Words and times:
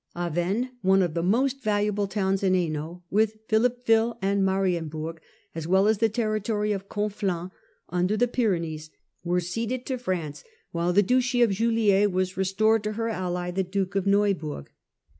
Avesnes, 0.15 0.71
one 0.81 1.03
of 1.03 1.13
the 1.13 1.21
most 1.21 1.61
valuable 1.61 2.07
towns 2.07 2.41
in 2.41 2.55
Hainault, 2.55 3.03
with 3.11 3.47
Pliilippeville 3.47 4.17
and 4.19 4.43
Marienburg, 4.43 5.19
as 5.53 5.67
well 5.67 5.87
as 5.87 5.99
the 5.99 6.09
territory 6.09 6.71
of 6.71 6.89
Conflans 6.89 7.51
under 7.89 8.17
the 8.17 8.27
Pyrenees, 8.27 8.89
were 9.23 9.39
ceded 9.39 9.85
to 9.85 9.99
France, 9.99 10.43
while 10.71 10.91
the 10.91 11.03
Duchy 11.03 11.43
of 11.43 11.51
Juliers 11.51 12.11
was 12.11 12.35
restored 12.35 12.83
to 12.85 12.93
her 12.93 13.09
ally 13.09 13.51
the 13.51 13.61
Duke 13.61 13.93
of 13.95 14.07
Neuburg. 14.07 14.69